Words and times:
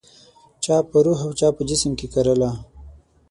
چا 0.63 0.75
په 0.89 0.97
روح 1.05 1.19
او 1.25 1.31
چا 1.39 1.47
په 1.57 1.61
جسم 1.69 1.91
کې 1.99 2.07
کرله 2.13 2.51